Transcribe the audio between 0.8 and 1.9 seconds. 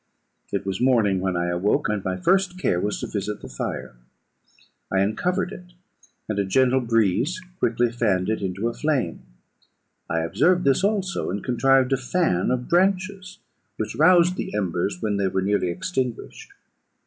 morning when I awoke,